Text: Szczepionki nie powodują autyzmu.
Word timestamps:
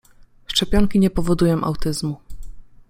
Szczepionki 0.47 0.99
nie 0.99 1.09
powodują 1.09 1.63
autyzmu. 1.63 2.17